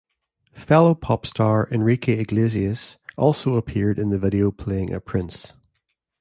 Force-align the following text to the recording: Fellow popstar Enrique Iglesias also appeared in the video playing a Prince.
Fellow 0.55 0.95
popstar 0.95 1.71
Enrique 1.71 2.13
Iglesias 2.17 2.97
also 3.17 3.53
appeared 3.53 3.99
in 3.99 4.09
the 4.09 4.17
video 4.17 4.49
playing 4.49 4.91
a 4.91 4.99
Prince. 4.99 5.53